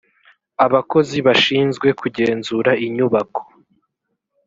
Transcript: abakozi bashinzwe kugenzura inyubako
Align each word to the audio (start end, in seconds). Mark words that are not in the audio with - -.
abakozi 0.65 1.17
bashinzwe 1.27 1.87
kugenzura 1.99 2.71
inyubako 2.85 3.41